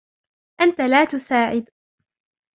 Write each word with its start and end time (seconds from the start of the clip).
أنت 0.61 0.81
لا 0.81 1.05
تساعد. 1.05 1.69